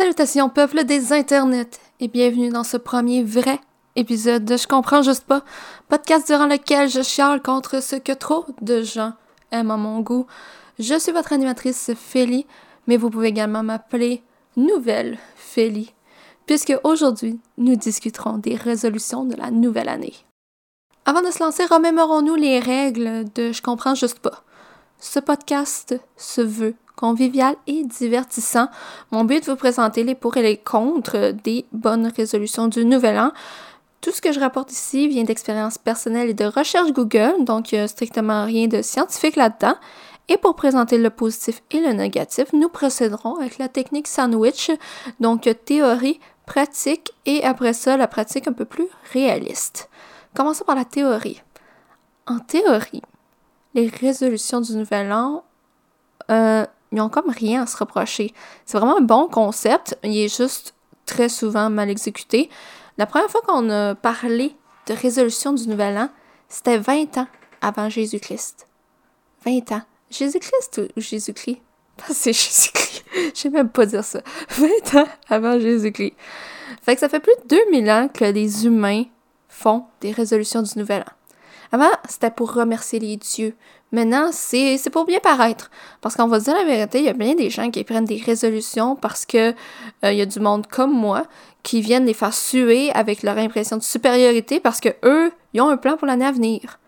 [0.00, 3.60] Salutations peuple des internets et bienvenue dans ce premier vrai
[3.96, 5.44] épisode de Je comprends juste pas,
[5.90, 9.12] podcast durant lequel je chiale contre ce que trop de gens
[9.52, 10.26] aiment à mon goût.
[10.78, 12.46] Je suis votre animatrice Félie,
[12.86, 14.22] mais vous pouvez également m'appeler
[14.56, 15.92] Nouvelle Félie,
[16.46, 20.14] puisque aujourd'hui nous discuterons des résolutions de la nouvelle année.
[21.04, 24.44] Avant de se lancer, remémorons-nous les règles de Je comprends juste pas.
[24.98, 28.68] Ce podcast se veut convivial et divertissant.
[29.10, 32.84] Mon but est de vous présenter les pour et les contre des bonnes résolutions du
[32.84, 33.32] nouvel an.
[34.02, 37.76] Tout ce que je rapporte ici vient d'expériences personnelles et de recherche Google, donc il
[37.76, 39.76] n'y a strictement rien de scientifique là-dedans.
[40.28, 44.70] Et pour présenter le positif et le négatif, nous procéderons avec la technique sandwich,
[45.18, 49.88] donc théorie, pratique et après ça, la pratique un peu plus réaliste.
[50.34, 51.42] Commençons par la théorie.
[52.26, 53.02] En théorie,
[53.74, 55.44] les résolutions du nouvel an
[56.30, 58.34] euh, ils n'ont comme rien à se reprocher.
[58.66, 60.74] C'est vraiment un bon concept, il est juste
[61.06, 62.50] très souvent mal exécuté.
[62.98, 64.54] La première fois qu'on a parlé
[64.86, 66.08] de résolution du Nouvel An,
[66.48, 67.28] c'était 20 ans
[67.60, 68.66] avant Jésus-Christ.
[69.44, 69.82] 20 ans.
[70.10, 71.60] Jésus-Christ ou Jésus-Christ?
[72.10, 73.04] C'est Jésus-Christ.
[73.34, 74.20] Je sais même pas dire ça.
[74.50, 76.14] 20 ans avant Jésus-Christ.
[76.82, 79.04] Fait que ça fait plus de 2000 ans que les humains
[79.48, 81.12] font des résolutions du Nouvel An.
[81.72, 83.54] Avant, c'était pour remercier les dieux.
[83.92, 85.70] Maintenant, c'est pour bien paraître.
[86.00, 88.22] Parce qu'on va dire la vérité, il y a bien des gens qui prennent des
[88.24, 89.54] résolutions parce que
[90.04, 91.26] euh, y a du monde comme moi
[91.62, 95.68] qui viennent les faire suer avec leur impression de supériorité parce que eux, ils ont
[95.68, 96.78] un plan pour l'année à venir.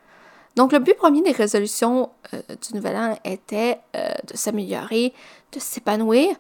[0.56, 5.12] Donc, le but premier des résolutions euh, du Nouvel An était euh, de s'améliorer,
[5.52, 6.36] de s'épanouir.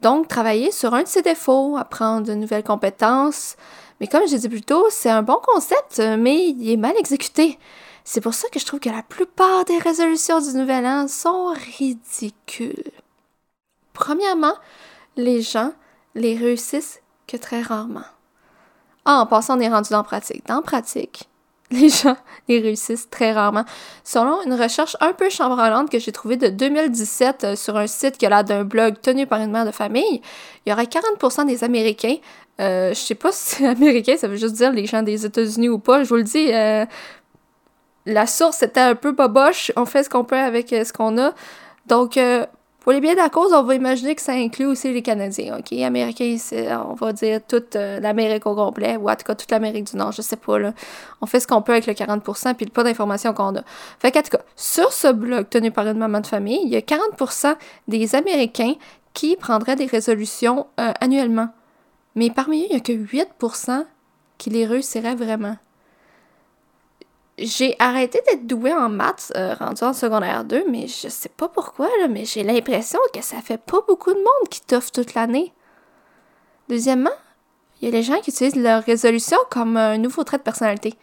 [0.00, 3.56] Donc, travailler sur un de ses défauts, apprendre de nouvelles compétences,
[4.00, 7.58] mais comme j'ai dit plus tôt, c'est un bon concept, mais il est mal exécuté.
[8.04, 11.54] C'est pour ça que je trouve que la plupart des résolutions du Nouvel An sont
[11.78, 12.90] ridicules.
[13.92, 14.54] Premièrement,
[15.16, 15.72] les gens
[16.14, 18.04] les réussissent que très rarement.
[19.04, 20.46] Ah, en passant, on est rendu dans pratique.
[20.46, 21.28] Dans pratique,
[21.80, 22.16] les gens
[22.48, 23.64] les réussissent très rarement.
[24.02, 28.18] Selon une recherche un peu chambranlante que j'ai trouvée de 2017 euh, sur un site
[28.18, 30.20] qui a l'air d'un blog tenu par une mère de famille,
[30.66, 32.16] il y aurait 40% des Américains,
[32.60, 35.68] euh, je sais pas si c'est américain, ça veut juste dire les gens des États-Unis
[35.68, 36.84] ou pas, je vous le dis, euh,
[38.06, 41.34] la source était un peu boboche, on fait ce qu'on peut avec ce qu'on a.
[41.86, 42.18] Donc,
[42.80, 45.58] pour les biens de la cause, on va imaginer que ça inclut aussi les Canadiens,
[45.58, 45.72] OK?
[45.72, 46.36] Américains,
[46.88, 49.96] on va dire toute euh, l'Amérique au complet, ou en tout cas toute l'Amérique du
[49.96, 50.56] Nord, je sais pas.
[51.20, 53.62] On fait ce qu'on peut avec le 40%, puis le pas d'informations qu'on a.
[53.98, 56.76] Fait qu'en tout cas, sur ce blog tenu par une maman de famille, il y
[56.76, 57.54] a 40%
[57.86, 58.74] des Américains
[59.12, 61.48] qui prendraient des résolutions euh, annuellement.
[62.14, 63.84] Mais parmi eux, il n'y a que 8%
[64.38, 65.56] qui les réussiraient vraiment
[67.40, 71.88] j'ai arrêté d'être douée en maths euh, en secondaire 2, mais je sais pas pourquoi,
[72.08, 75.52] mais j'ai l'impression que ça fait pas beaucoup de monde qui t'offre toute l'année.
[76.68, 77.10] Deuxièmement,
[77.80, 80.94] il y a les gens qui utilisent leur résolution comme un nouveau trait de personnalité.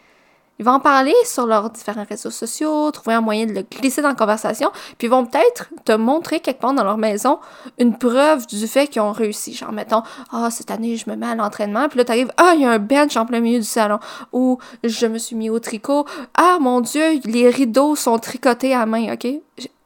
[0.59, 4.01] Ils vont en parler sur leurs différents réseaux sociaux, trouver un moyen de le glisser
[4.01, 7.40] dans la conversation, puis ils vont peut-être te montrer quelque part dans leur maison
[7.78, 9.53] une preuve du fait qu'ils ont réussi.
[9.53, 10.01] Genre, mettons,
[10.31, 12.72] ah, cette année, je me mets à l'entraînement, puis là, t'arrives, ah, il y a
[12.72, 14.00] un bench en plein milieu du salon,
[14.34, 18.85] ou je me suis mis au tricot, ah, mon Dieu, les rideaux sont tricotés à
[18.85, 19.28] main, OK?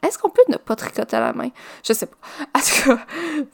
[0.04, 1.50] Est-ce qu'on peut ne pas tricoter à la main?
[1.84, 2.18] Je sais pas.
[2.56, 3.06] En tout cas,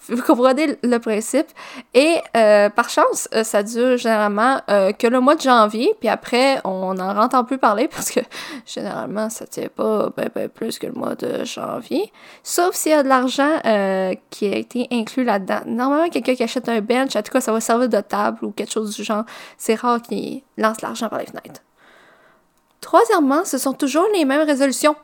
[0.08, 1.48] vous comprenez le principe.
[1.94, 6.08] Et euh, par chance, euh, ça dure généralement euh, que le mois de janvier, puis
[6.08, 8.22] après, on n'en entend plus parler parce que
[8.66, 12.14] généralement, ça tient pas ben, ben, plus que le mois de janvier.
[12.44, 13.60] Sauf s'il y a de l'argent
[14.30, 15.60] qui a été inclus là-dedans.
[15.66, 18.52] Normalement, quelqu'un qui achète un bench, en tout cas, ça va servir de table ou
[18.52, 19.26] quelque chose du genre.
[19.58, 21.62] C'est rare qu'il lance l'argent par les fenêtres.
[22.82, 24.96] Troisièmement, ce sont toujours les mêmes résolutions.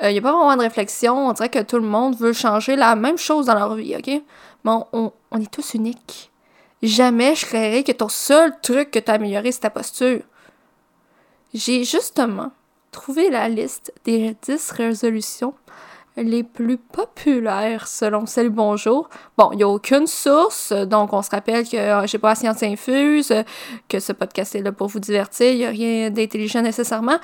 [0.00, 1.28] Il euh, n'y a pas vraiment de réflexion.
[1.28, 4.22] On dirait que tout le monde veut changer la même chose dans leur vie, OK?
[4.64, 6.30] Bon, on, on est tous uniques.
[6.82, 10.22] Jamais je créerais que ton seul truc que tu as amélioré, c'est ta posture.
[11.52, 12.52] J'ai justement
[12.92, 15.54] trouvé la liste des 10 résolutions
[16.22, 19.08] les plus populaires selon Salut Bonjour.
[19.36, 22.34] Bon, il n'y a aucune source, donc on se rappelle que euh, j'ai pas la
[22.34, 23.32] science infuse,
[23.88, 27.18] que ce podcast est là pour vous divertir, il n'y a rien d'intelligent nécessairement.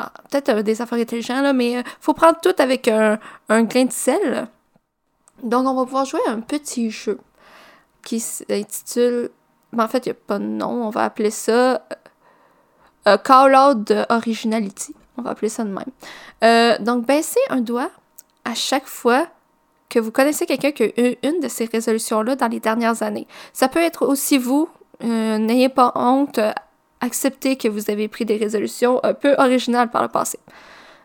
[0.00, 3.18] Ah, peut-être euh, des affaires intelligentes, là, mais euh, faut prendre tout avec un,
[3.48, 4.46] grain de sel.
[5.42, 7.18] Donc, on va pouvoir jouer un petit jeu
[8.04, 9.30] qui s'intitule.
[9.72, 10.86] Ben, en fait, il n'y a pas de nom.
[10.86, 11.82] On va appeler ça
[13.08, 14.94] euh, Call Out Originality.
[15.16, 16.78] On va appeler ça de même.
[16.78, 17.90] donc, baissez un doigt
[18.44, 19.26] à chaque fois
[19.88, 23.26] que vous connaissez quelqu'un qui a eu une de ces résolutions-là dans les dernières années.
[23.52, 24.68] Ça peut être aussi vous.
[25.00, 26.38] N'ayez pas honte
[27.00, 30.38] accepter que vous avez pris des résolutions un peu originales par le passé.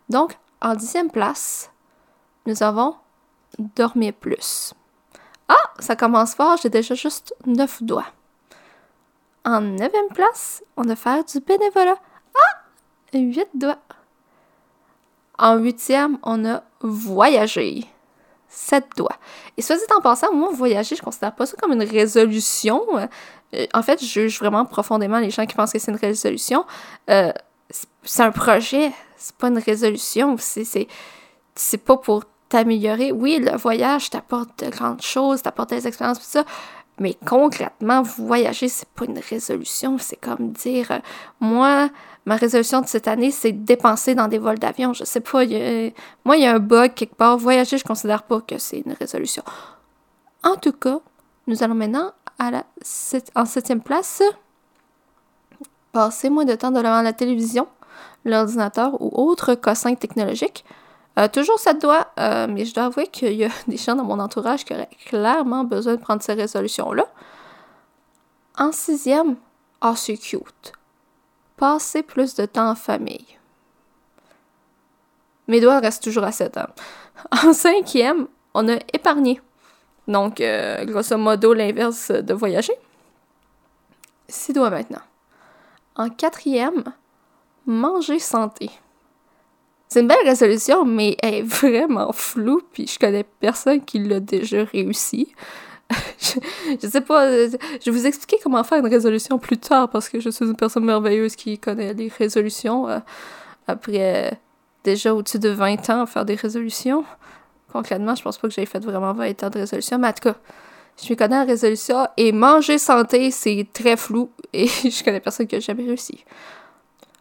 [0.09, 1.71] Donc, en dixième place,
[2.45, 2.95] nous avons
[3.57, 4.73] dormir plus.
[5.47, 8.07] Ah, ça commence fort, j'ai déjà juste 9 doigts.
[9.45, 11.97] En neuvième place, on a faire du bénévolat.
[12.35, 12.61] Ah,
[13.13, 13.79] 8 doigts.
[15.37, 17.85] En huitième, on a voyager.
[18.47, 19.17] 7 doigts.
[19.57, 22.85] Et soit dit en passant, moi, voyager, je considère pas ça comme une résolution.
[23.53, 26.65] Euh, en fait, je juge vraiment profondément les gens qui pensent que c'est une résolution.
[27.09, 27.31] Euh,
[28.03, 30.35] c'est un projet, c'est pas une résolution.
[30.37, 33.11] C'est pas pour t'améliorer.
[33.11, 36.45] Oui, le voyage t'apporte de grandes choses, t'apporte des expériences, tout ça.
[36.99, 39.97] Mais concrètement, voyager, c'est pas une résolution.
[39.97, 40.99] C'est comme dire, euh,
[41.39, 41.89] moi,
[42.25, 44.93] ma résolution de cette année, c'est dépenser dans des vols d'avion.
[44.93, 45.43] Je sais pas,
[46.23, 47.37] moi, il y a un bug quelque part.
[47.37, 49.43] Voyager, je considère pas que c'est une résolution.
[50.43, 50.99] En tout cas,
[51.47, 52.63] nous allons maintenant à la
[53.35, 54.21] en septième place
[55.93, 57.67] passer moins de temps devant la télévision,
[58.25, 60.65] l'ordinateur ou autre cossin technologique.
[61.19, 64.03] Euh, toujours ça doit, euh, mais je dois avouer qu'il y a des gens dans
[64.03, 67.05] mon entourage qui auraient clairement besoin de prendre ces résolutions-là.
[68.57, 69.35] En sixième,
[69.79, 70.73] ah, c'est cute.
[71.57, 73.37] Passer plus de temps en famille.
[75.47, 76.67] Mes doigts restent toujours à 7 ans.
[77.31, 79.41] En cinquième, on a épargné.
[80.07, 82.73] Donc, euh, grosso modo, l'inverse de voyager.
[84.27, 85.01] Six doigts maintenant.
[85.95, 86.83] En quatrième,
[87.65, 88.69] manger santé.
[89.87, 94.19] C'est une belle résolution, mais elle est vraiment floue, puis je connais personne qui l'a
[94.19, 95.33] déjà réussi.
[96.19, 100.19] je, sais pas, je vais vous expliquer comment faire une résolution plus tard, parce que
[100.19, 102.87] je suis une personne merveilleuse qui connaît les résolutions.
[102.87, 102.99] Euh,
[103.67, 104.39] après
[104.83, 107.05] déjà au-dessus de 20 ans faire des résolutions.
[107.73, 110.29] Concrètement, je pense pas que j'ai fait vraiment 20 ans de résolution, mais en tout
[110.29, 110.35] cas,
[111.03, 115.47] je me connais en résolution et manger santé, c'est très flou et je connais personne
[115.47, 116.23] qui a jamais réussi.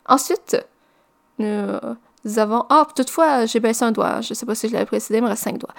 [0.07, 0.59] Ensuite,
[1.39, 2.67] nous avons.
[2.69, 4.21] Ah, toutefois, j'ai baissé un doigt.
[4.21, 5.75] Je sais pas si je l'avais précédé, il me reste 5 doigts.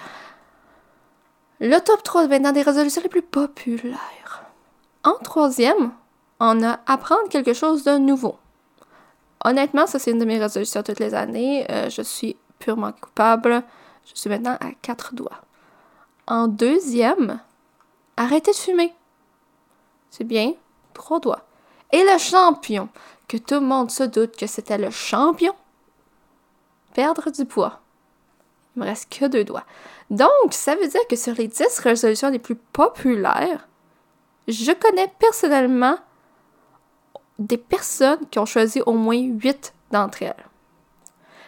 [1.60, 4.44] Le top 3 maintenant des résolutions les plus populaires.
[5.04, 5.92] En troisième,
[6.40, 8.38] on a apprendre quelque chose de nouveau.
[9.44, 11.64] Honnêtement, ça c'est une de mes résolutions toutes les années.
[11.70, 13.62] Euh, je suis purement coupable.
[14.06, 15.42] Je suis maintenant à 4 doigts.
[16.26, 17.40] En deuxième,
[18.16, 18.94] arrêter de fumer.
[20.10, 20.54] C'est bien,
[20.94, 21.44] 3 doigts.
[21.92, 22.88] Et le champion,
[23.28, 25.54] que tout le monde se doute que c'était le champion,
[26.94, 27.80] perdre du poids.
[28.74, 29.64] Il me reste que deux doigts.
[30.10, 33.68] Donc, ça veut dire que sur les 10 résolutions les plus populaires,
[34.48, 35.96] je connais personnellement
[37.38, 40.44] des personnes qui ont choisi au moins 8 d'entre elles.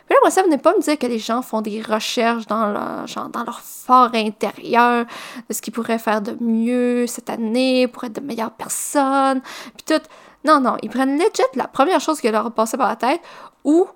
[0.08, 2.70] Mais là, moi, ça venait pas me dire que les gens font des recherches dans
[2.70, 5.04] leur, genre, dans leur fort intérieur
[5.48, 9.40] de ce qu'ils pourraient faire de mieux cette année pour être de meilleures personnes,
[9.76, 10.02] puis tout.
[10.44, 13.20] Non, non, ils prennent legit la première chose qui leur a passé par la tête
[13.64, 13.88] ou,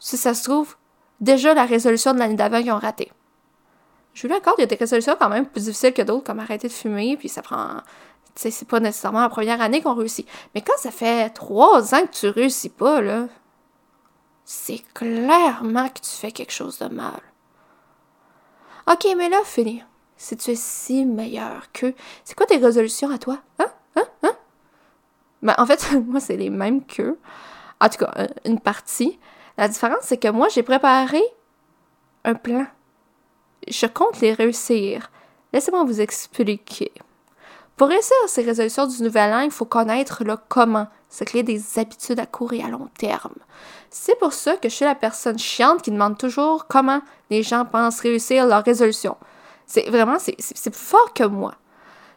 [0.00, 0.74] si ça se trouve,
[1.20, 3.12] déjà la résolution de l'année d'avant qu'ils ont raté.
[4.12, 6.40] Je suis d'accord, il y a des résolutions quand même plus difficiles que d'autres, comme
[6.40, 7.76] arrêter de fumer, puis ça prend.
[8.36, 10.26] C'est pas nécessairement la première année qu'on réussit.
[10.54, 13.28] Mais quand ça fait trois ans que tu réussis pas, là,
[14.44, 17.20] c'est clairement que tu fais quelque chose de mal.
[18.90, 19.82] Ok, mais là, fini.
[20.16, 21.94] Si tu es si meilleur que.
[22.24, 23.38] C'est quoi tes résolutions à toi?
[23.58, 23.66] Hein?
[23.96, 24.04] Hein?
[24.22, 24.36] Hein?
[25.42, 27.18] Ben, en fait, moi, c'est les mêmes qu'eux.
[27.80, 29.18] En tout cas, euh, une partie.
[29.56, 31.22] La différence, c'est que moi, j'ai préparé
[32.24, 32.66] un plan.
[33.68, 35.10] Je compte les réussir.
[35.52, 36.92] Laissez-moi vous expliquer.
[37.76, 41.78] Pour réussir ces résolutions du nouvel an, il faut connaître le comment, se créer des
[41.78, 43.36] habitudes à court et à long terme.
[43.88, 47.64] C'est pour ça que je suis la personne chiante qui demande toujours comment les gens
[47.64, 49.16] pensent réussir leur résolution.
[49.64, 51.54] C'est vraiment, c'est plus fort que moi.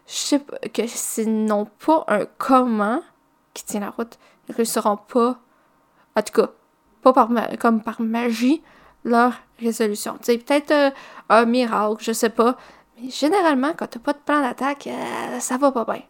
[0.08, 0.40] Je sais
[0.74, 3.00] que s'ils n'ont pas un comment
[3.54, 5.38] qui tient la route, ils ne réussiront pas,
[6.16, 6.50] en tout cas,
[7.02, 7.28] pas
[7.60, 8.62] comme par magie,
[9.04, 10.18] leur résolution.
[10.22, 10.90] C'est peut-être euh,
[11.28, 12.56] un miracle, je sais pas,
[13.00, 16.02] mais généralement, quand t'as pas de plan d'attaque, euh, ça va pas bien.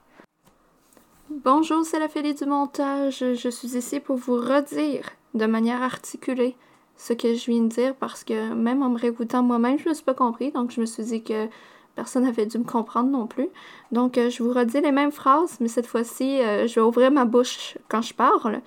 [1.44, 3.18] Bonjour, c'est la Félie du montage.
[3.20, 6.56] Je suis ici pour vous redire de manière articulée
[6.96, 9.90] ce que je viens de dire parce que même en me réécoutant moi-même, je ne
[9.90, 10.50] me suis pas compris.
[10.50, 11.46] Donc, je me suis dit que
[11.94, 13.48] personne n'avait dû me comprendre non plus.
[13.92, 17.12] Donc, euh, je vous redis les mêmes phrases, mais cette fois-ci, euh, je vais ouvrir
[17.12, 18.60] ma bouche quand je parle.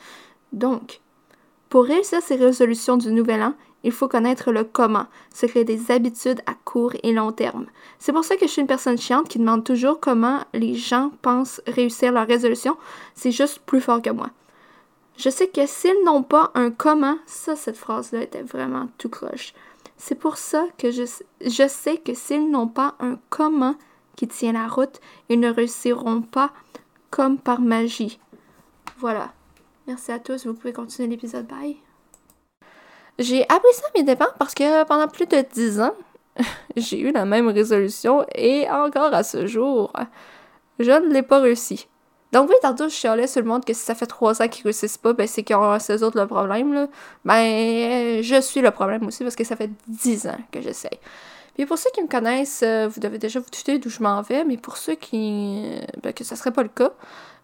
[0.54, 1.01] Donc,
[1.68, 5.92] pour réussir ces résolutions du nouvel an, il faut connaître le comment, se créer des
[5.92, 7.66] habitudes à court et long terme.
[8.00, 11.12] C'est pour ça que je suis une personne chiante qui demande toujours comment les gens
[11.22, 12.78] pensent réussir leur résolution.
[13.16, 14.30] C'est juste plus fort que moi.
[15.18, 19.54] Je sais que s'ils n'ont pas un comment, ça, cette phrase-là était vraiment tout croche.
[19.98, 21.04] C'est pour ça que je,
[21.42, 23.76] je sais que s'ils n'ont pas un comment
[24.16, 26.52] qui tient la route, ils ne réussiront pas
[27.12, 28.20] comme par magie.
[28.98, 29.34] Voilà.
[29.88, 30.46] Merci à tous.
[30.46, 31.48] Vous pouvez continuer l'épisode.
[31.48, 31.78] Bye.
[33.22, 35.94] J'ai appris ça à mes dépens parce que pendant plus de dix ans,
[36.75, 39.94] j'ai eu la même résolution et encore à ce jour,
[40.80, 41.88] je ne l'ai pas réussi.
[42.32, 44.63] Donc oui, tantôt, je chialais sur le monde que si ça fait trois ans qu'ils
[44.63, 46.88] réussissent pas, ben c'est qu'ils ont ces autres le problème, là.
[47.24, 50.98] Ben, je suis le problème aussi parce que ça fait dix ans que j'essaye.
[51.54, 54.22] Puis pour ceux qui me connaissent, euh, vous devez déjà vous douter d'où je m'en
[54.24, 55.63] vais, mais pour ceux qui...
[56.01, 56.92] Ben, que ça serait pas le cas,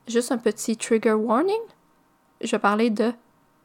[0.07, 1.61] juste un petit trigger warning.
[2.41, 3.11] Je parler de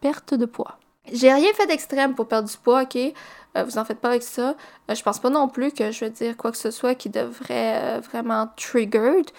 [0.00, 0.76] perte de poids.
[1.10, 2.96] J'ai rien fait d'extrême pour perdre du poids, ok?
[2.96, 4.54] Euh, vous en faites pas avec ça.
[4.90, 7.10] Euh, je pense pas non plus que je vais dire quoi que ce soit qui
[7.10, 9.30] devrait vraiment triggered.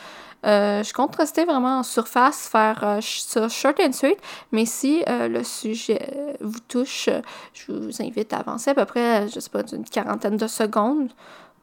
[0.46, 4.17] Euh, je compte rester vraiment en surface, faire euh, ça short and sweet,
[4.51, 7.10] mais si euh, le sujet vous touche,
[7.53, 11.12] je vous invite à avancer à peu près, je sais pas, d'une quarantaine de secondes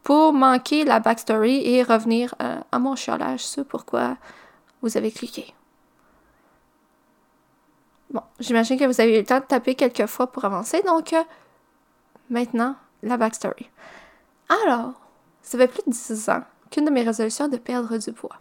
[0.03, 4.17] pour manquer la backstory et revenir à mon chialage sur pourquoi
[4.81, 5.55] vous avez cliqué.
[8.11, 11.15] Bon, j'imagine que vous avez eu le temps de taper quelques fois pour avancer, donc
[12.29, 13.69] maintenant, la backstory.
[14.49, 14.93] Alors,
[15.43, 18.37] ça fait plus de 10 ans qu'une de mes résolutions est de perdre du poids.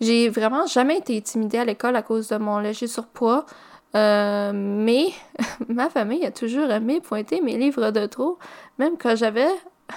[0.00, 3.46] J'ai vraiment jamais été intimidée à l'école à cause de mon léger surpoids.
[3.94, 5.08] Euh, mais
[5.68, 8.38] ma famille a toujours aimé pointer mes livres de trop,
[8.78, 9.48] même quand j'avais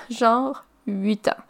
[0.10, 1.44] genre 8 ans.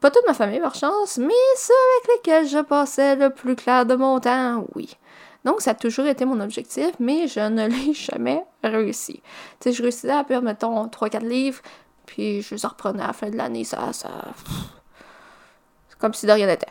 [0.00, 3.84] Pas toute ma famille, par chance, mais ceux avec lesquels je passais le plus clair
[3.84, 4.96] de mon temps, oui.
[5.44, 9.22] Donc, ça a toujours été mon objectif, mais je ne l'ai jamais réussi.
[9.60, 11.62] Tu sais, je réussissais à perdre, mettons, 3-4 livres,
[12.06, 14.08] puis je les reprenais à la fin de l'année, ça, ça...
[15.88, 16.66] C'est comme si de rien n'était.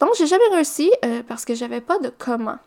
[0.00, 2.58] Donc, j'ai jamais réussi euh, parce que j'avais pas de comment.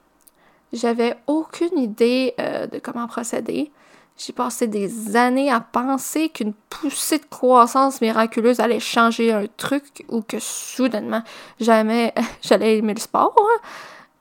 [0.73, 3.71] J'avais aucune idée euh, de comment procéder.
[4.17, 10.05] J'ai passé des années à penser qu'une poussée de croissance miraculeuse allait changer un truc
[10.09, 11.23] ou que soudainement
[11.59, 13.33] jamais j'allais aimer le sport.
[13.39, 13.67] Hein.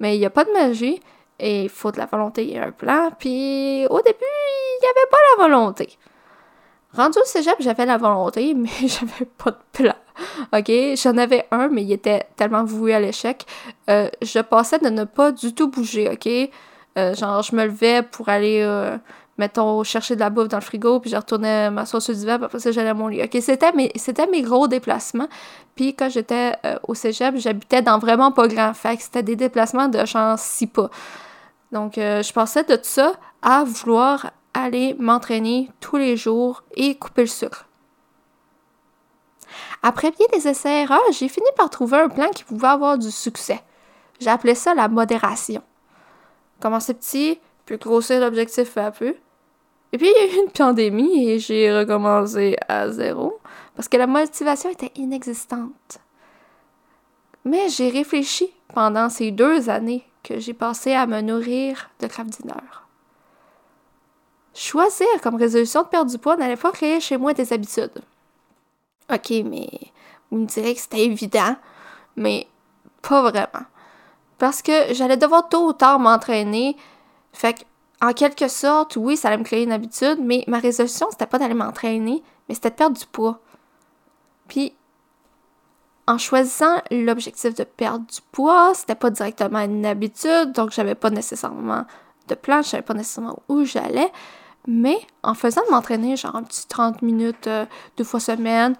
[0.00, 1.00] Mais il n'y a pas de magie
[1.38, 3.10] et il faut de la volonté et un plan.
[3.18, 5.98] Puis au début, il n'y avait pas la volonté.
[6.94, 9.94] Rendu au cégep, j'avais la volonté, mais j'avais pas de plan.
[10.52, 10.72] OK?
[10.96, 13.44] J'en avais un, mais il était tellement voué à l'échec.
[13.90, 16.28] Euh, je passais de ne pas du tout bouger, OK?
[16.98, 18.96] Euh, genre, je me levais pour aller, euh,
[19.38, 22.36] mettons, chercher de la bouffe dans le frigo, puis je retournais m'asseoir sur le divan,
[22.36, 23.22] puis après ça, j'allais à mon lit.
[23.22, 23.38] OK?
[23.40, 25.28] C'était mes, c'était mes gros déplacements.
[25.74, 26.54] Puis quand j'étais
[26.86, 28.74] au cégep, j'habitais dans vraiment pas grand.
[28.74, 30.90] Fait que c'était des déplacements de genre six pas.
[31.72, 37.28] Donc, je passais de ça à vouloir aller m'entraîner tous les jours et couper le
[37.28, 37.66] sucre.
[39.82, 43.60] Après bien des essais-erreurs, j'ai fini par trouver un plan qui pouvait avoir du succès.
[44.26, 45.62] Appelé ça la modération.
[46.60, 49.14] Commencer petit, puis grossir l'objectif peu à peu.
[49.92, 53.38] Et puis il y a eu une pandémie et j'ai recommencé à zéro
[53.74, 55.98] parce que la motivation était inexistante.
[57.44, 62.40] Mais j'ai réfléchi pendant ces deux années que j'ai passé à me nourrir de craft
[62.40, 62.54] dinner.
[64.54, 68.02] Choisir comme résolution de perdre du poids n'allait pas créer chez moi des habitudes.
[69.10, 69.68] Ok, mais
[70.30, 71.56] vous me direz que c'était évident,
[72.16, 72.46] mais
[73.00, 73.64] pas vraiment.
[74.38, 76.76] Parce que j'allais devoir tôt ou tard m'entraîner.
[77.32, 77.62] Fait que,
[78.00, 81.38] en quelque sorte, oui, ça allait me créer une habitude, mais ma résolution, c'était pas
[81.38, 83.40] d'aller m'entraîner, mais c'était de perdre du poids.
[84.46, 84.72] Puis,
[86.06, 91.10] en choisissant l'objectif de perdre du poids, c'était pas directement une habitude, donc j'avais pas
[91.10, 91.84] nécessairement
[92.28, 94.10] de plan, je savais pas nécessairement où j'allais.
[94.66, 98.74] Mais en faisant m'entraîner genre un petit 30 minutes euh, deux fois semaine,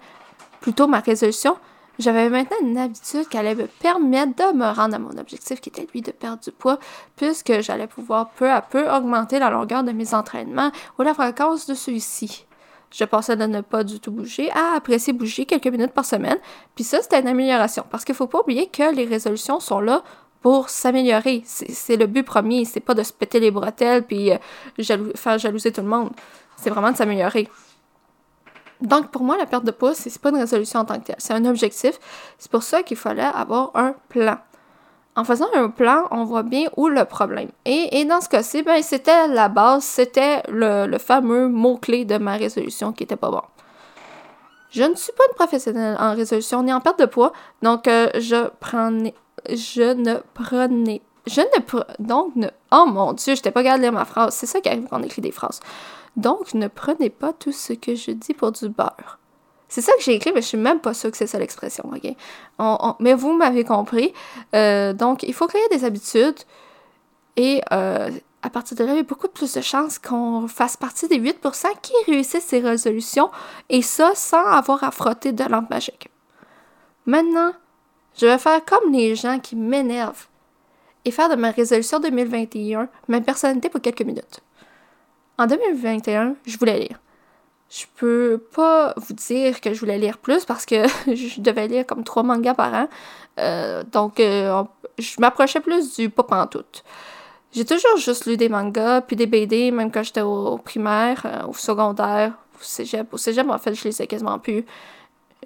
[0.61, 1.57] plutôt ma résolution,
[1.99, 5.69] j'avais maintenant une habitude qui allait me permettre de me rendre à mon objectif qui
[5.69, 6.79] était lui de perdre du poids,
[7.17, 11.67] puisque j'allais pouvoir peu à peu augmenter la longueur de mes entraînements ou la fréquence
[11.67, 12.45] de ceux-ci.
[12.91, 16.37] Je passais de ne pas du tout bouger à apprécier bouger quelques minutes par semaine.
[16.73, 17.85] Puis ça, c'était une amélioration.
[17.89, 20.03] Parce qu'il ne faut pas oublier que les résolutions sont là
[20.41, 21.43] pour s'améliorer.
[21.45, 22.65] C'est le but premier.
[22.65, 26.09] C'est pas de se péter les bretelles puis euh, faire jalouser tout le monde.
[26.55, 27.47] C'est vraiment de s'améliorer.
[28.81, 31.15] Donc, pour moi, la perte de poids, c'est pas une résolution en tant que telle.
[31.19, 31.99] C'est un objectif.
[32.37, 34.37] C'est pour ça qu'il fallait avoir un plan.
[35.15, 37.89] En faisant un plan, on voit bien où le problème est.
[37.99, 42.93] Et dans ce cas-ci, ben, c'était la base, c'était le, fameux mot-clé de ma résolution
[42.93, 43.41] qui était pas bon.
[44.69, 47.33] Je ne suis pas une professionnelle en résolution ni en perte de poids,
[47.63, 49.15] donc euh, je prenais
[49.49, 51.01] je ne prenais.
[51.27, 52.47] Je ne Donc, ne.
[52.71, 54.33] Oh mon Dieu, je n'étais pas capable de lire ma phrase.
[54.33, 55.59] C'est ça qui arrive quand on écrit des phrases.
[56.15, 59.19] Donc, ne prenez pas tout ce que je dis pour du beurre.
[59.67, 61.91] C'est ça que j'ai écrit, mais je suis même pas sûre que c'est ça l'expression,
[62.99, 64.13] mais vous m'avez compris.
[64.55, 66.39] Euh, donc, il faut créer des habitudes.
[67.37, 68.09] Et euh,
[68.41, 71.19] à partir de là, il y a beaucoup plus de chances qu'on fasse partie des
[71.19, 73.29] 8% qui réussissent ces résolutions.
[73.69, 76.09] Et ça, sans avoir à frotter de lampe magique.
[77.05, 77.53] Maintenant,
[78.17, 80.27] je vais faire comme les gens qui m'énervent
[81.05, 84.41] et faire de ma résolution 2021 ma personnalité pour quelques minutes.
[85.39, 86.99] En 2021, je voulais lire.
[87.69, 91.85] Je peux pas vous dire que je voulais lire plus parce que je devais lire
[91.85, 92.89] comme trois mangas par an.
[93.39, 94.63] Euh, donc, euh,
[94.97, 96.65] je m'approchais plus du pop en tout.
[97.53, 101.47] J'ai toujours juste lu des mangas, puis des BD, même quand j'étais au, primaire, euh,
[101.47, 103.13] au secondaire, au cégep.
[103.13, 104.65] Au cégep, en fait, je lisais quasiment plus.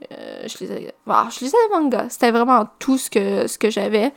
[0.09, 2.09] je, lisais, bah, je lisais des mangas.
[2.09, 4.11] C'était vraiment tout ce que, ce que j'avais.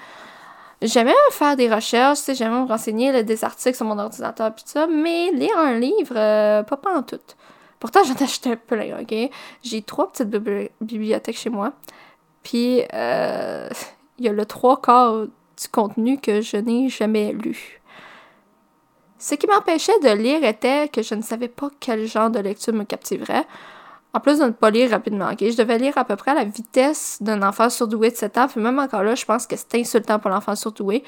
[0.82, 5.30] J'aimais faire des recherches, j'aimais me renseigner des articles sur mon ordinateur, puis ça, mais
[5.32, 7.18] lire un livre, pas, pas en tout.
[7.78, 9.14] Pourtant, j'en achetais plein, OK?
[9.62, 10.28] J'ai trois petites
[10.80, 11.72] bibliothèques chez moi.
[12.42, 13.68] Puis, euh,
[14.18, 17.80] il y a le trois quarts du contenu que je n'ai jamais lu.
[19.18, 22.74] Ce qui m'empêchait de lire était que je ne savais pas quel genre de lecture
[22.74, 23.46] me captiverait.
[24.16, 25.40] En plus de ne pas lire rapidement, ok?
[25.40, 28.48] Je devais lire à peu près à la vitesse d'un enfant surdoué de 7 ans.
[28.48, 31.04] Puis même encore là, je pense que c'est insultant pour l'enfant surdoué.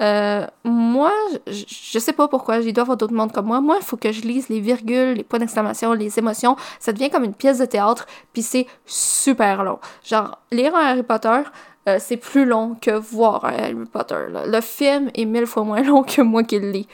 [0.00, 1.12] Euh, moi,
[1.46, 3.60] je, sais pas pourquoi, il doit avoir d'autres mondes comme moi.
[3.60, 6.56] Moi, il faut que je lise les virgules, les points d'exclamation, les émotions.
[6.80, 9.78] Ça devient comme une pièce de théâtre, puis c'est super long.
[10.02, 11.42] Genre, lire un Harry Potter,
[11.90, 14.16] euh, c'est plus long que voir un Harry Potter.
[14.46, 16.88] Le film est mille fois moins long que moi qui le lis.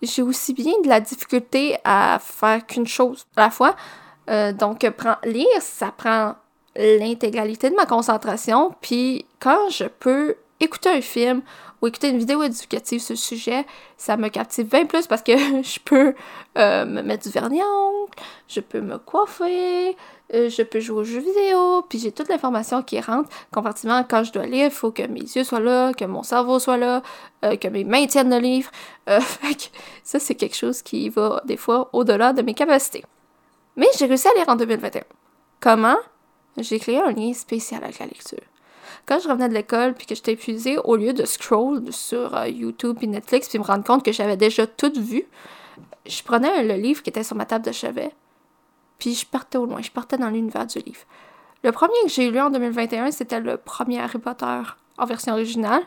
[0.00, 3.74] J'ai aussi bien de la difficulté à faire qu'une chose à la fois.
[4.30, 4.86] Euh, donc,
[5.24, 6.34] lire, ça prend
[6.76, 8.74] l'intégralité de ma concentration.
[8.80, 11.42] Puis, quand je peux écouter un film
[11.80, 15.32] ou écouter une vidéo éducative sur le sujet, ça me captive bien plus parce que
[15.62, 16.14] je peux
[16.56, 17.60] euh, me mettre du vernis
[18.46, 19.96] je peux me coiffer,
[20.34, 23.28] euh, je peux jouer aux jeux vidéo, puis j'ai toute l'information qui rentre.
[23.52, 26.58] Compartiment, quand je dois lire, il faut que mes yeux soient là, que mon cerveau
[26.58, 27.02] soit là,
[27.42, 28.70] que mes mains tiennent le livre.
[30.04, 33.04] ça, c'est quelque chose qui va des fois au-delà de mes capacités.
[33.76, 35.02] Mais j'ai réussi à lire en 2021.
[35.60, 35.96] Comment?
[36.56, 38.38] J'ai créé un lien spécial avec la lecture.
[39.06, 42.48] Quand je revenais de l'école puis que j'étais épuisée, au lieu de scroll sur euh,
[42.48, 45.24] YouTube et Netflix puis me rendre compte que j'avais déjà tout vu,
[46.06, 48.12] je prenais le livre qui était sur ma table de chevet
[49.02, 51.00] puis je partais au loin, je partais dans l'univers du livre.
[51.64, 54.62] Le premier que j'ai lu en 2021, c'était le premier Harry Potter
[54.96, 55.82] en version originale.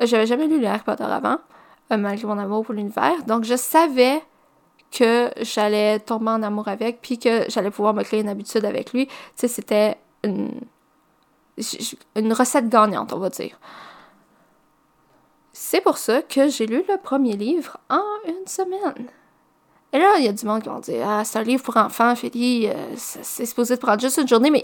[0.00, 1.38] J'avais jamais lu le Harry Potter avant,
[1.92, 3.22] euh, malgré mon amour pour l'univers.
[3.28, 4.20] Donc je savais
[4.90, 8.92] que j'allais tomber en amour avec, puis que j'allais pouvoir me créer une habitude avec
[8.92, 9.06] lui.
[9.06, 10.50] Tu sais, c'était une,
[12.32, 13.58] recette gagnante, on va dire.
[15.52, 19.08] C'est pour ça que j'ai lu le premier livre en une semaine.
[19.92, 21.76] Et là, il y a du monde qui vont dire Ah, c'est un livre pour
[21.76, 24.62] enfants, Félix, euh, c'est supposé te prendre juste une journée, mais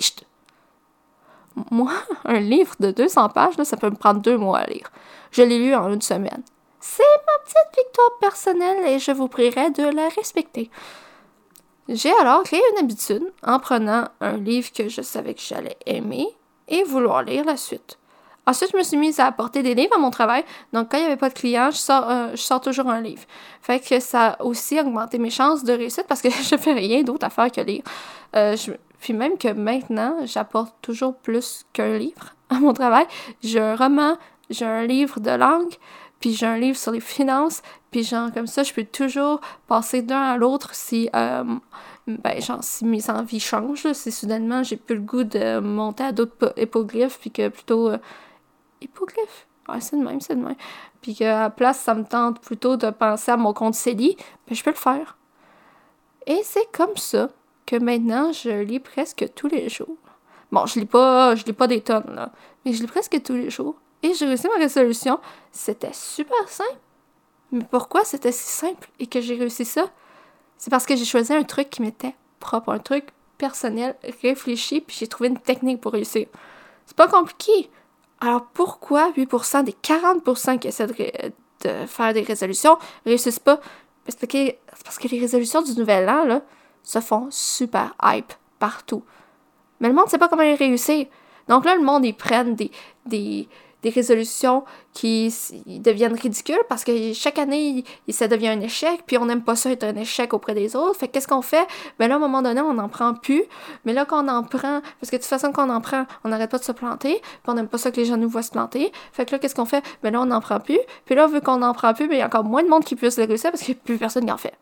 [1.71, 1.93] moi,
[2.25, 4.91] un livre de 200 pages, là, ça peut me prendre deux mois à lire.
[5.31, 6.43] Je l'ai lu en une semaine.
[6.81, 10.71] C'est ma petite victoire personnelle et je vous prierai de la respecter.
[11.89, 16.27] J'ai alors créé une habitude en prenant un livre que je savais que j'allais aimer
[16.69, 17.99] et vouloir lire la suite.
[18.49, 20.45] Ensuite, je me suis mise à apporter des livres à mon travail.
[20.73, 23.01] Donc, quand il n'y avait pas de clients, je sors, euh, je sors toujours un
[23.01, 23.23] livre.
[23.61, 27.03] Fait que ça a aussi augmenté mes chances de réussite parce que je fais rien
[27.03, 27.83] d'autre à faire que lire.
[28.37, 28.57] Euh,
[29.01, 33.07] puis même que maintenant, j'apporte toujours plus qu'un livre à mon travail.
[33.43, 34.17] J'ai un roman,
[34.49, 35.75] j'ai un livre de langue,
[36.21, 40.03] puis j'ai un livre sur les finances, puis genre comme ça, je peux toujours passer
[40.03, 41.45] d'un à l'autre si, euh,
[42.07, 46.13] ben, genre, si mes envies changent, si soudainement j'ai plus le goût de monter à
[46.13, 47.91] d'autres hippoglyphes, puis que plutôt.
[47.91, 47.99] Euh?
[49.69, 50.55] Ouais, c'est de même, c'est de même.
[51.03, 54.55] Puis qu'à la place, ça me tente plutôt de penser à mon compte CELI, ben,
[54.55, 55.17] je peux le faire.
[56.27, 57.31] Et c'est comme ça
[57.67, 59.97] que maintenant, je lis presque tous les jours.
[60.53, 62.33] Bon, je lis pas, je lis pas des tonnes, là,
[62.65, 63.77] mais je lis presque tous les jours.
[64.15, 65.21] J'ai réussi ma résolution.
[65.53, 66.79] C'était super simple.
[67.53, 69.87] Mais pourquoi c'était si simple et que j'ai réussi ça?
[70.59, 74.97] C'est parce que j'ai choisi un truc qui m'était propre, un truc personnel, réfléchi, puis
[74.99, 76.27] j'ai trouvé une technique pour réussir.
[76.87, 77.71] C'est pas compliqué.
[78.21, 83.61] Alors pourquoi 8% des 40% qui essaient de, faire des résolutions réussissent pas?
[84.05, 84.53] Parce que,
[84.85, 86.43] parce que les résolutions du nouvel an, là,
[86.83, 89.03] se font super hype partout.
[89.81, 91.07] Mais le monde sait pas comment les réussir.
[91.49, 92.71] Donc là, le monde, ils prennent des,
[93.05, 93.49] des,
[93.83, 95.33] des résolutions qui
[95.67, 99.71] deviennent ridicules parce que chaque année, ça devient un échec, puis on n'aime pas ça
[99.71, 100.99] être un échec auprès des autres.
[100.99, 101.67] Fait qu'est-ce qu'on fait?
[101.99, 103.45] Ben là, à un moment donné, on n'en prend plus.
[103.85, 106.07] Mais là, quand on en prend, parce que de toute façon, quand on en prend,
[106.25, 108.29] on n'arrête pas de se planter, puis on n'aime pas ça que les gens nous
[108.29, 108.93] voient se planter.
[109.13, 109.85] Fait que là, qu'est-ce qu'on fait?
[110.03, 110.81] Ben là, on n'en prend plus.
[111.05, 112.85] Puis là, vu qu'on n'en prend plus, ben il y a encore moins de monde
[112.85, 114.55] qui puisse le réussir parce qu'il n'y a plus personne qui en fait.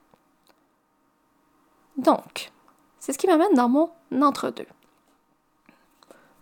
[1.97, 2.51] Donc,
[2.99, 4.67] c'est ce qui m'amène dans mon entre-deux.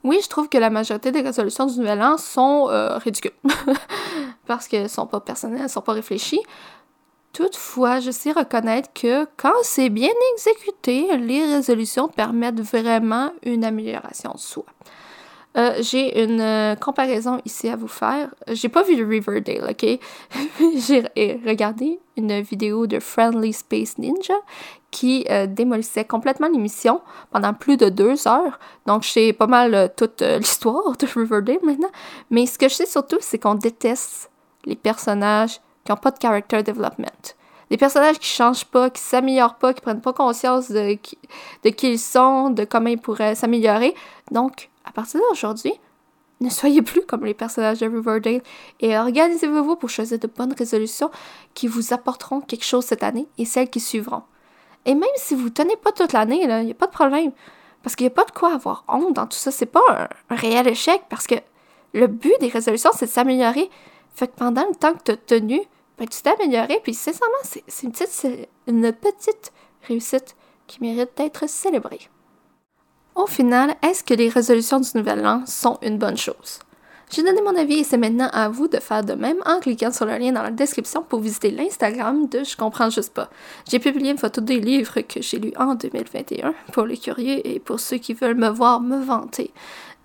[0.05, 3.33] Oui, je trouve que la majorité des résolutions du Nouvel An sont euh, ridicules.
[4.47, 6.43] parce qu'elles sont pas personnelles, elles sont pas réfléchies.
[7.33, 14.33] Toutefois, je sais reconnaître que quand c'est bien exécuté, les résolutions permettent vraiment une amélioration
[14.33, 14.65] de soi.
[15.57, 18.31] Euh, j'ai une euh, comparaison ici à vous faire.
[18.49, 19.99] J'ai pas vu le Riverdale, ok?
[20.77, 24.35] j'ai regardé une vidéo de Friendly Space Ninja
[24.91, 28.59] qui euh, démolissait complètement l'émission pendant plus de deux heures.
[28.87, 31.91] Donc, je sais pas mal toute l'histoire de Riverdale maintenant.
[32.31, 34.31] Mais ce que je sais surtout, c'est qu'on déteste
[34.65, 37.35] les personnages qui n'ont pas de character development.
[37.73, 41.17] Les personnages qui changent pas, qui s'améliorent pas, qui prennent pas conscience de qui,
[41.85, 43.95] ils sont, de comment ils pourraient s'améliorer.
[44.31, 45.73] Donc, à partir d'aujourd'hui,
[46.43, 48.43] ne soyez plus comme les personnages de Riverdale
[48.81, 51.11] et organisez-vous pour choisir de bonnes résolutions
[51.55, 54.25] qui vous apporteront quelque chose cette année et celles qui suivront.
[54.85, 57.33] Et même si vous tenez pas toute l'année, il n'y a pas de problème.
[57.83, 59.51] Parce qu'il n'y a pas de quoi avoir honte dans tout ça.
[59.51, 59.81] C'est pas
[60.29, 61.37] un, réel échec parce que
[61.95, 63.71] le but des résolutions, c'est de s'améliorer.
[64.15, 65.63] Fait que pendant le temps que tu as tenu,
[66.07, 66.81] tu t'es amélioré.
[66.83, 69.53] Puis sincèrement, c'est une petite, une petite
[69.87, 70.37] réussite
[70.67, 72.09] qui mérite d'être célébrée.
[73.15, 76.61] Au final, est-ce que les résolutions du nouvel an sont une bonne chose?
[77.15, 79.93] J'ai donné mon avis et c'est maintenant à vous de faire de même en cliquant
[79.93, 83.29] sur le lien dans la description pour visiter l'Instagram de Je comprends juste pas.
[83.69, 87.61] J'ai publié une photo des livres que j'ai lus en 2021 pour les curieux et
[87.61, 89.51] pour ceux qui veulent me voir me vanter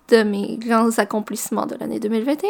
[0.08, 2.48] de mes grands accomplissements de l'année 2021.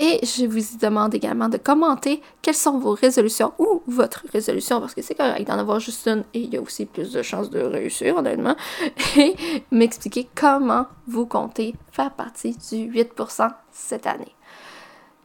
[0.00, 4.94] Et je vous demande également de commenter quelles sont vos résolutions ou votre résolution, parce
[4.94, 7.50] que c'est correct d'en avoir juste une et il y a aussi plus de chances
[7.50, 8.56] de réussir, honnêtement.
[9.16, 9.34] Et
[9.70, 14.34] m'expliquer comment vous comptez faire partie du 8% cette année.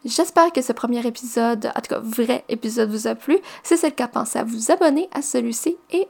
[0.05, 3.37] J'espère que ce premier épisode, en tout cas vrai épisode, vous a plu.
[3.63, 6.07] Si c'est le cas, pensez à vous abonner à celui-ci et...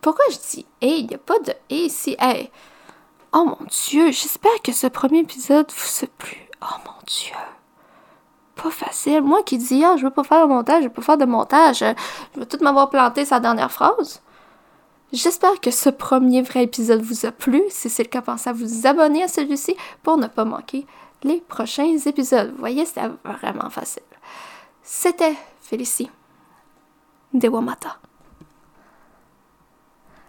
[0.00, 2.14] Pourquoi je dis «et» Il n'y a pas de «et» ici?
[2.20, 2.50] Hey,
[3.36, 6.36] Oh mon Dieu, j'espère que ce premier épisode vous a plu.
[6.62, 7.34] Oh mon Dieu.
[8.54, 9.22] Pas facile.
[9.22, 11.24] Moi qui dis, ah, je veux pas faire de montage, je veux pas faire de
[11.24, 14.22] montage, je veux tout m'avoir planté sa dernière phrase.
[15.12, 17.60] J'espère que ce premier vrai épisode vous a plu.
[17.70, 20.86] Si c'est le cas, pensez à vous abonner à celui-ci pour ne pas manquer
[21.24, 22.52] les prochains épisodes.
[22.52, 24.02] Vous voyez, c'était vraiment facile.
[24.84, 26.10] C'était Félicie.
[27.32, 27.96] Dewamata.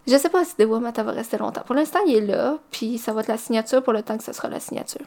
[0.08, 1.64] Je sais pas si Dewamata va rester longtemps.
[1.66, 4.24] Pour l'instant, il est là, puis ça va être la signature pour le temps que
[4.24, 5.06] ce sera la signature.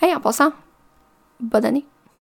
[0.00, 0.52] Hey, en passant,
[1.40, 1.86] bonne année!